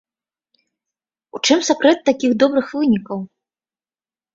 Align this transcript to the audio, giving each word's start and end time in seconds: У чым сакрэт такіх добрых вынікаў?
У 1.37 1.43
чым 1.45 1.59
сакрэт 1.69 2.03
такіх 2.13 2.31
добрых 2.41 2.67
вынікаў? 2.83 3.19